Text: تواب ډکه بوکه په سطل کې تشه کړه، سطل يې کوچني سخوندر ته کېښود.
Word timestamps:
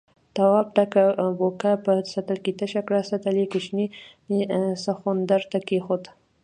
تواب 0.35 0.67
ډکه 0.75 1.03
بوکه 1.37 1.71
په 1.85 1.91
سطل 2.13 2.37
کې 2.45 2.51
تشه 2.59 2.81
کړه، 2.87 2.99
سطل 3.11 3.35
يې 3.41 3.47
کوچني 3.53 3.85
سخوندر 4.83 5.41
ته 5.51 5.59
کېښود. 5.67 6.03